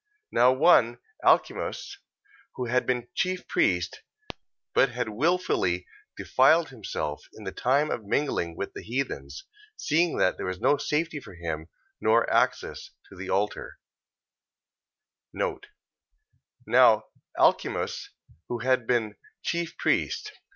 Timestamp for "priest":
3.47-4.01, 19.77-20.31